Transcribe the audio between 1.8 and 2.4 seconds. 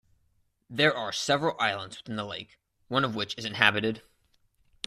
within the